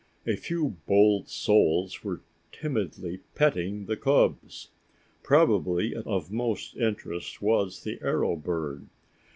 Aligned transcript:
A 0.25 0.35
few 0.35 0.77
bold 0.87 1.29
souls 1.29 2.03
were 2.03 2.21
timidly 2.51 3.19
petting 3.35 3.85
the 3.85 3.95
cubs. 3.95 4.71
Probably 5.21 5.93
of 5.93 6.31
most 6.31 6.75
interest 6.75 7.39
was 7.39 7.83
the 7.83 7.99
arrow 8.01 8.35
bird. 8.35 8.87